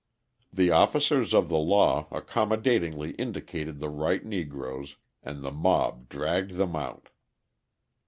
The 0.51 0.71
officers 0.71 1.31
of 1.31 1.47
the 1.47 1.59
law 1.59 2.07
accommodatingly 2.09 3.11
indicated 3.19 3.77
the 3.77 3.89
right 3.89 4.25
Negroes, 4.25 4.95
and 5.21 5.43
the 5.43 5.51
mob 5.51 6.09
dragged 6.09 6.53
them 6.55 6.75
out. 6.75 7.09